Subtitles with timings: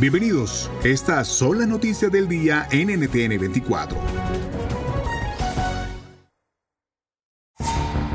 [0.00, 0.70] Bienvenidos.
[0.82, 3.98] Estas son las noticias del día en NTN 24.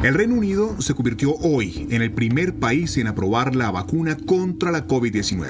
[0.02, 4.72] El Reino Unido se convirtió hoy en el primer país en aprobar la vacuna contra
[4.72, 5.46] la COVID-19.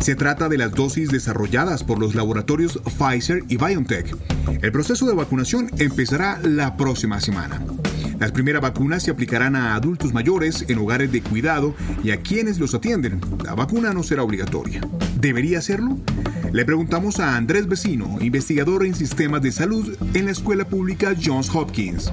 [0.00, 4.14] Se trata de las dosis desarrolladas por los laboratorios Pfizer y BioNTech.
[4.60, 7.58] El proceso de vacunación empezará la próxima semana.
[8.20, 12.58] Las primeras vacunas se aplicarán a adultos mayores en hogares de cuidado y a quienes
[12.58, 13.18] los atienden.
[13.42, 14.82] La vacuna no será obligatoria.
[15.18, 15.96] ¿Debería hacerlo?
[16.52, 21.48] Le preguntamos a Andrés Vecino, investigador en sistemas de salud en la Escuela Pública Johns
[21.54, 22.12] Hopkins.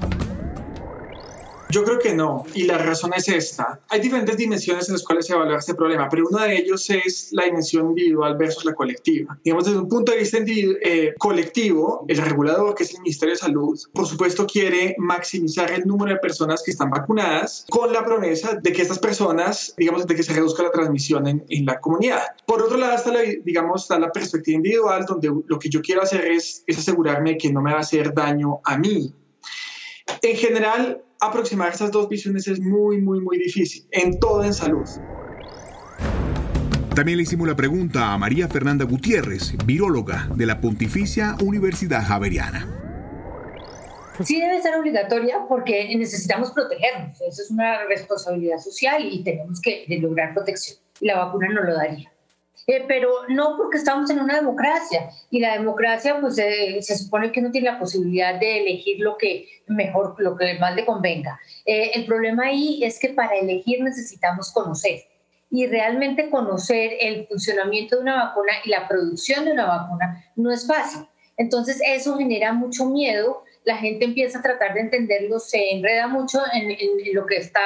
[1.70, 3.82] Yo creo que no, y la razón es esta.
[3.90, 7.30] Hay diferentes dimensiones en las cuales se evalúa este problema, pero uno de ellos es
[7.32, 9.38] la dimensión individual versus la colectiva.
[9.44, 13.40] Digamos, desde un punto de vista eh, colectivo, el regulador, que es el Ministerio de
[13.40, 18.56] Salud, por supuesto quiere maximizar el número de personas que están vacunadas con la promesa
[18.62, 22.24] de que estas personas, digamos, de que se reduzca la transmisión en, en la comunidad.
[22.46, 26.02] Por otro lado, está la, digamos, está la perspectiva individual, donde lo que yo quiero
[26.02, 29.14] hacer es, es asegurarme que no me va a hacer daño a mí.
[30.22, 34.88] En general, aproximar esas dos visiones es muy, muy, muy difícil, en todo en salud.
[36.96, 42.68] También le hicimos la pregunta a María Fernanda Gutiérrez, viróloga de la Pontificia Universidad Javeriana.
[44.24, 47.22] Sí debe ser obligatoria porque necesitamos protegernos.
[47.22, 50.80] Eso es una responsabilidad social y tenemos que lograr protección.
[51.00, 52.12] Y la vacuna no lo daría.
[52.70, 57.32] Eh, pero no porque estamos en una democracia y la democracia pues eh, se supone
[57.32, 61.40] que no tiene la posibilidad de elegir lo que mejor, lo que más le convenga.
[61.66, 65.00] Eh, el problema ahí es que para elegir necesitamos conocer
[65.50, 70.52] y realmente conocer el funcionamiento de una vacuna y la producción de una vacuna no
[70.52, 71.08] es fácil.
[71.38, 76.40] Entonces eso genera mucho miedo, la gente empieza a tratar de entenderlo, se enreda mucho
[76.52, 77.62] en, en lo que está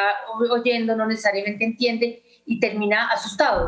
[0.51, 3.67] oyendo, no necesariamente entiende y termina asustado.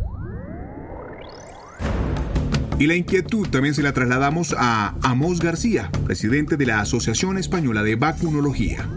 [2.84, 7.82] Y la inquietud también se la trasladamos a Amos García, presidente de la Asociación Española
[7.82, 8.90] de Vacunología.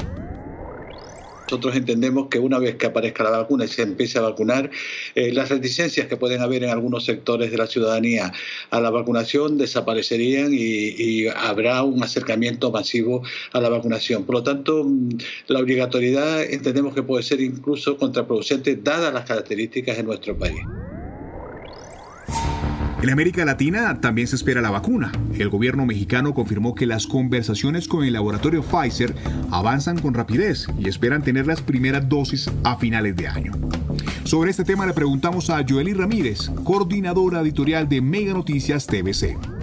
[1.42, 4.72] Nosotros entendemos que una vez que aparezca la vacuna y se empiece a vacunar,
[5.14, 8.32] eh, las reticencias que pueden haber en algunos sectores de la ciudadanía
[8.70, 13.22] a la vacunación desaparecerían y, y, habrá un acercamiento masivo
[13.52, 14.24] a la vacunación.
[14.24, 15.10] Por lo tanto, mm,
[15.46, 20.58] la obligatoriedad entendemos que puede ser incluso contraproducente dadas las características de nuestro país.
[23.02, 25.12] En América Latina también se espera la vacuna.
[25.38, 29.14] El gobierno mexicano confirmó que las conversaciones con el laboratorio Pfizer
[29.50, 33.52] avanzan con rapidez y esperan tener las primeras dosis a finales de año.
[34.24, 39.55] Sobre este tema le preguntamos a Joely Ramírez, coordinadora editorial de Mega Noticias TVC.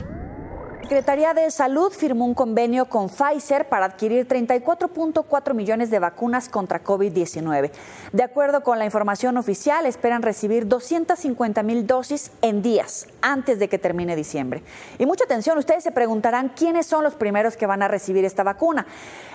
[0.83, 6.83] Secretaría de Salud firmó un convenio con Pfizer para adquirir 34.4 millones de vacunas contra
[6.83, 7.71] COVID-19.
[8.11, 13.69] De acuerdo con la información oficial, esperan recibir 250 mil dosis en días antes de
[13.69, 14.61] que termine diciembre.
[14.99, 18.43] Y mucha atención, ustedes se preguntarán quiénes son los primeros que van a recibir esta
[18.43, 18.85] vacuna.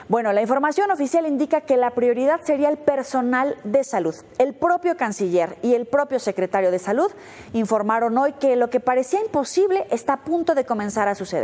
[0.08, 4.14] Bueno, la información oficial indica que la prioridad sería el personal de salud.
[4.38, 7.10] El propio canciller y el propio secretario de salud
[7.52, 11.37] informaron hoy que lo que parecía imposible está a punto de comenzar a suceder,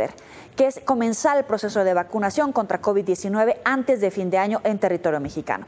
[0.55, 4.79] que es comenzar el proceso de vacunación contra COVID-19 antes de fin de año en
[4.79, 5.65] territorio mexicano.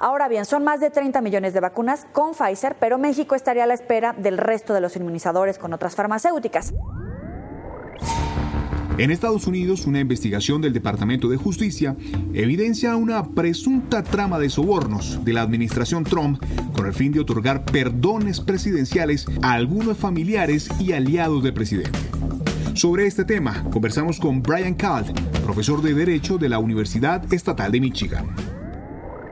[0.00, 3.66] Ahora bien, son más de 30 millones de vacunas con Pfizer, pero México estaría a
[3.66, 6.72] la espera del resto de los inmunizadores con otras farmacéuticas.
[8.98, 11.96] En Estados Unidos, una investigación del Departamento de Justicia
[12.34, 16.42] evidencia una presunta trama de sobornos de la administración Trump
[16.74, 21.98] con el fin de otorgar perdones presidenciales a algunos familiares y aliados del presidente.
[22.74, 27.80] Sobre este tema, conversamos con Brian Kalt, profesor de Derecho de la Universidad Estatal de
[27.80, 28.34] Michigan.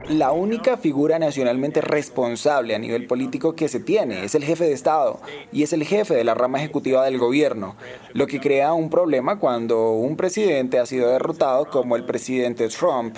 [0.09, 4.73] La única figura nacionalmente responsable a nivel político que se tiene es el jefe de
[4.73, 5.21] Estado
[5.51, 7.75] y es el jefe de la rama ejecutiva del gobierno,
[8.13, 13.15] lo que crea un problema cuando un presidente ha sido derrotado como el presidente Trump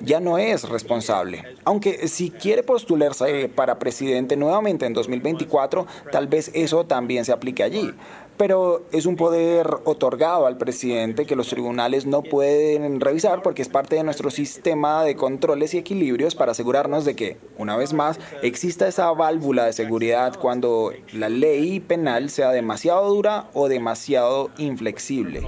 [0.00, 1.42] ya no es responsable.
[1.64, 7.62] Aunque si quiere postularse para presidente nuevamente en 2024, tal vez eso también se aplique
[7.62, 7.92] allí
[8.36, 13.68] pero es un poder otorgado al presidente que los tribunales no pueden revisar porque es
[13.68, 18.18] parte de nuestro sistema de controles y equilibrios para asegurarnos de que, una vez más,
[18.42, 25.42] exista esa válvula de seguridad cuando la ley penal sea demasiado dura o demasiado inflexible.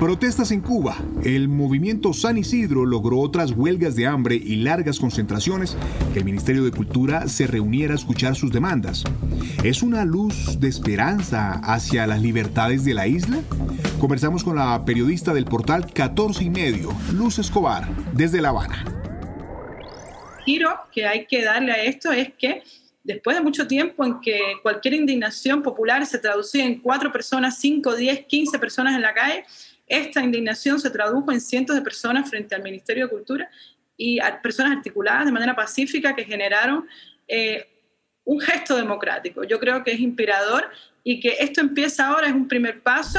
[0.00, 0.96] Protestas en Cuba.
[1.24, 5.76] El movimiento San Isidro logró otras huelgas de hambre y largas concentraciones
[6.14, 9.04] que el Ministerio de Cultura se reuniera a escuchar sus demandas.
[9.62, 13.40] ¿Es una luz de esperanza hacia las libertades de la isla?
[14.00, 18.82] Conversamos con la periodista del portal 14 y medio, Luz Escobar, desde La Habana.
[20.46, 22.62] Giro que hay que darle a esto es que
[23.04, 27.94] después de mucho tiempo en que cualquier indignación popular se traducía en cuatro personas, cinco,
[27.94, 29.44] diez, quince personas en la calle,
[29.90, 33.50] esta indignación se tradujo en cientos de personas frente al Ministerio de Cultura
[33.96, 36.88] y a personas articuladas de manera pacífica que generaron
[37.28, 37.66] eh,
[38.24, 39.42] un gesto democrático.
[39.44, 40.70] Yo creo que es inspirador
[41.02, 43.18] y que esto empieza ahora, es un primer paso.